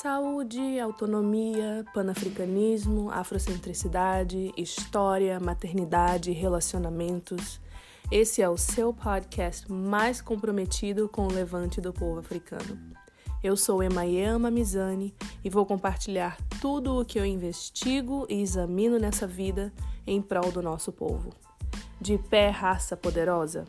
[0.00, 7.60] Saúde, autonomia, panafricanismo, afrocentricidade, história, maternidade, relacionamentos.
[8.10, 12.80] Esse é o seu podcast mais comprometido com o levante do povo africano.
[13.44, 19.26] Eu sou Emayama Mizani e vou compartilhar tudo o que eu investigo e examino nessa
[19.26, 19.70] vida
[20.06, 21.28] em prol do nosso povo.
[22.00, 23.66] De pé, raça poderosa!